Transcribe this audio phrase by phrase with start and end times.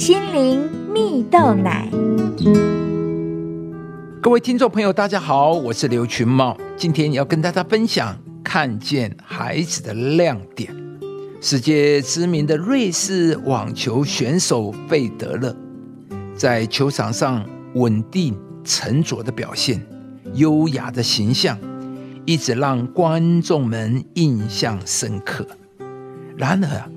[0.00, 1.86] 心灵蜜豆奶。
[4.22, 10.74] 各位听众朋友，大家好，我是刘群茂，今天要跟大家分享看见孩子的亮点。
[11.42, 15.54] 世界知名的瑞士网球选手费德勒，
[16.34, 17.44] 在球场上
[17.74, 19.86] 稳定沉着的表现，
[20.32, 21.58] 优雅的形象，
[22.24, 25.46] 一直让观众们印象深刻。
[26.38, 26.90] 然而，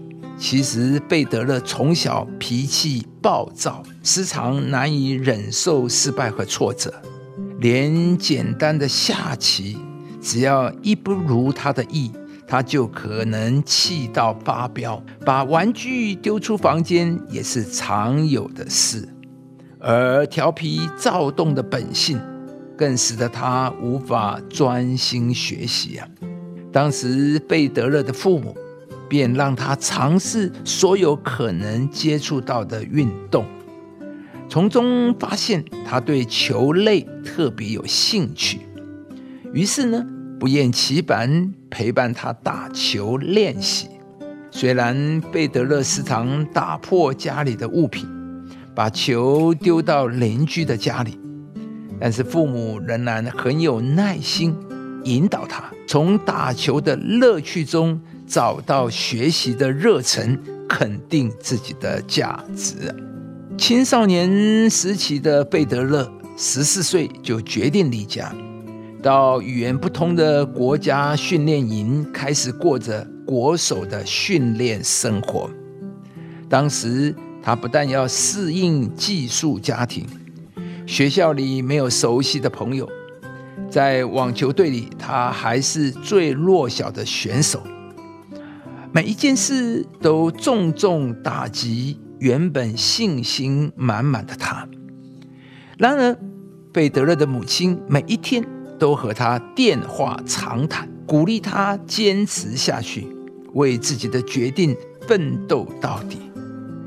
[0.43, 6.93] 其实贝德勒从小脾气暴躁，时常难以忍受失败和挫折，
[7.59, 9.77] 连简单的下棋，
[10.21, 12.11] 只要一不如他的意，
[12.45, 19.07] 他就可能气到发飙，把玩具丢出房间也是常有的事。
[19.79, 22.19] 而调皮躁动的本性，
[22.77, 26.05] 更使得他无法专心学习啊。
[26.69, 28.53] 当时贝德勒的父母。
[29.13, 33.45] 便让他尝试所有可能接触到的运动，
[34.49, 38.61] 从中发现他对球类特别有兴趣。
[39.53, 40.03] 于是呢，
[40.39, 43.87] 不厌其烦陪伴他打球练习。
[44.49, 48.09] 虽然贝德勒时常打破家里的物品，
[48.73, 51.19] 把球丢到邻居的家里，
[51.99, 54.55] 但是父母仍然很有耐心，
[55.03, 57.99] 引导他从打球的乐趣中。
[58.25, 62.73] 找到学习的热忱，肯定自己的价值。
[63.57, 68.33] 青少年时期的贝德勒十四岁就决定离家，
[69.03, 75.47] 到语言不通的国家训练营，开始过着国手的训练生活。
[76.49, 80.07] 当时他不但要适应寄宿家庭，
[80.87, 82.89] 学校里没有熟悉的朋友，
[83.73, 87.59] 在网球队里，他还是最弱小的选手。
[88.91, 94.69] 每一件事都重重打击原本信心满满的他。
[95.79, 96.15] 然而，
[96.71, 98.45] 贝德勒的母亲每一天
[98.77, 103.07] 都和他电话长谈，鼓励他坚持下去，
[103.55, 104.77] 为自己的决定
[105.07, 106.19] 奋斗到底。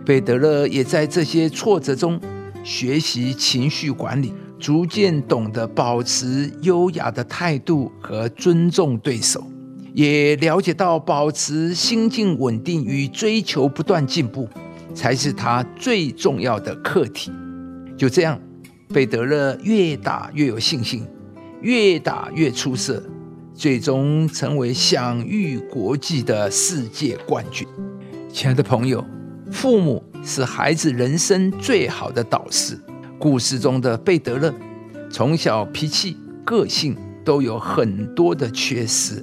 [0.04, 2.20] 贝德勒也在这些挫折中
[2.62, 9.44] 学习情绪管理，逐渐懂得保持优雅的态度和尊重对手。
[9.94, 14.46] 也了解到，保持心境稳定与追求不断进步，
[14.94, 17.32] 才是他最重要的课题。
[17.96, 18.38] 就这样，
[18.88, 21.06] 贝德勒越打越有信心，
[21.62, 23.02] 越打越出色，
[23.54, 27.66] 最终成为享誉国际的世界冠军。
[28.30, 29.02] 亲爱的朋友，
[29.50, 32.78] 父母是孩子人生最好的导师。
[33.18, 34.54] 故事中的贝德勒，
[35.10, 39.22] 从小脾气、个性都有很多的缺失。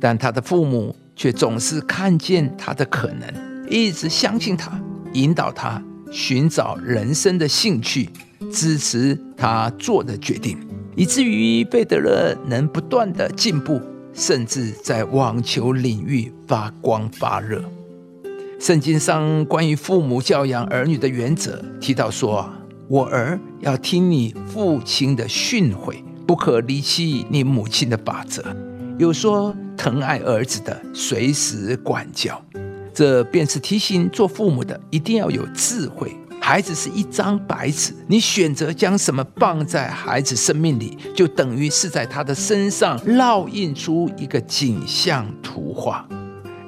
[0.00, 4.80] 但他的父母却总是看见他的可能，一直相信他，
[5.12, 8.08] 引导他寻找人生的兴趣，
[8.50, 10.58] 支持他做的决定，
[10.96, 13.80] 以至于贝德勒能不断的进步，
[14.12, 17.62] 甚至在网球领域发光发热。
[18.58, 22.48] 圣经上关于父母教养儿女的原则提到说
[22.88, 28.44] ：“我儿要听你父亲的训诲，不可离弃你母亲的法则。”
[28.98, 29.54] 有说。
[29.74, 32.40] 疼爱儿子的，随时管教，
[32.94, 36.16] 这便是提醒做父母的一定要有智慧。
[36.40, 46.06] 孩子是一张白纸，你选择将什么放在孩子生命里，就等于是在他的身上烙印出一个景象图画。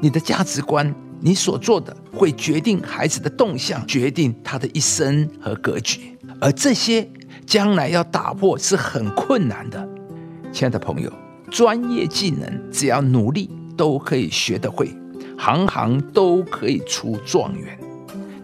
[0.01, 0.93] 你的价值观，
[1.27, 6.19] 你所做的，会决定孩子的动向，决定他的一生和格局。
[6.39, 7.09] 而这些
[7.47, 9.89] 将来要打破是很困难的，
[10.53, 11.11] 亲爱的朋友。
[11.51, 14.95] 专业技能只要努力都可以学得会，
[15.39, 17.79] 行行都可以出状元。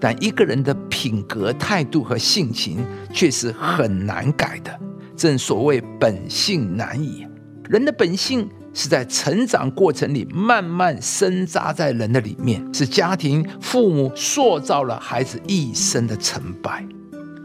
[0.00, 2.78] 但一个人的品格、态度和性情
[3.12, 4.80] 却是很难改的。
[5.14, 7.26] 正所谓本性难移，
[7.68, 16.84] 人的本性是在成长过程里慢慢深扎在人的里面，是家庭父母塑造了孩子一生的成败。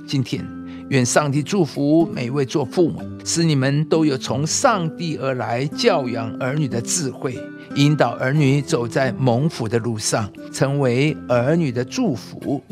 [0.07, 0.45] 今天。
[0.89, 7.35] 愿上帝祝福每位做父母，使你们都有从上帝而来教养儿女的智慧，
[7.73, 12.63] 引导儿女走在蒙福的路上，成为儿女的祝福。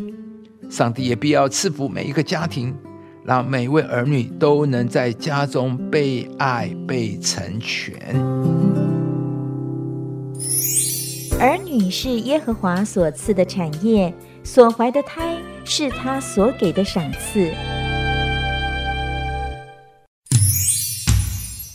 [0.69, 2.71] 上帝也必要赐福每一个家庭，
[3.25, 7.95] 让每位儿女都能在家中被爱、被成全。
[11.39, 17.51] 儿女是耶和华所赐的产业，所怀的胎是他所给的赏赐。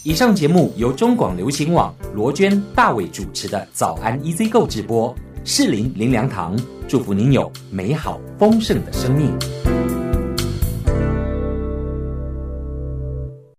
[0.04, 5.14] 以上节目由中广流行网罗娟、大伟主持的《早安 EZ 购》直播，
[5.44, 9.32] 适林林良堂祝福您有美好丰盛的生命。